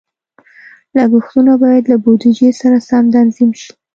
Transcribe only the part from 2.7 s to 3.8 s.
سم تنظیم شي.